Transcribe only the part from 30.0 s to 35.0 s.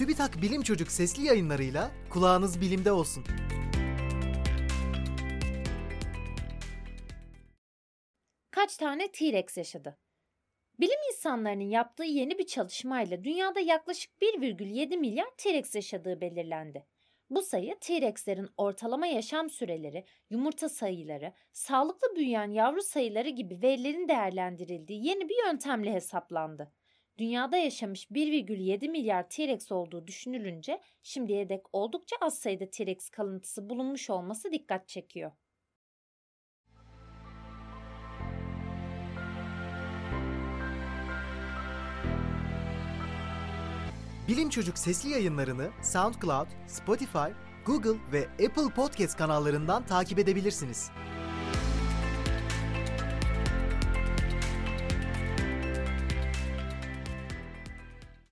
düşünülünce şimdiye dek oldukça az sayıda T-Rex kalıntısı bulunmuş olması dikkat